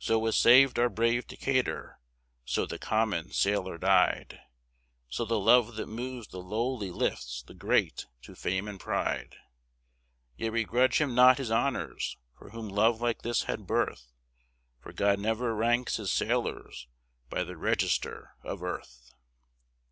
[0.00, 2.00] So was saved our brave Decatur;
[2.44, 4.40] so the common sailor died;
[5.08, 9.36] So the love that moves the lowly lifts the great to fame and pride.
[10.34, 14.10] Yet we grudge him not his honors, for whom love like this had birth
[14.80, 16.88] For God never ranks His sailors
[17.30, 19.14] by the Register of earth!